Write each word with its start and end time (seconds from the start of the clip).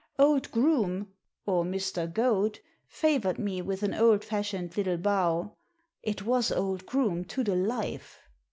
Old 0.17 0.49
Groome— 0.49 1.09
or 1.45 1.63
Mr. 1.63 2.11
Goad— 2.11 2.57
favoured 2.87 3.37
me 3.37 3.61
with 3.61 3.83
an 3.83 3.93
old 3.93 4.25
fashioned 4.25 4.75
little 4.75 4.97
bow. 4.97 5.55
It 6.01 6.23
was 6.25 6.51
old 6.51 6.87
Groome 6.87 7.23
to 7.25 7.43
the 7.43 7.55
life. 7.55 8.17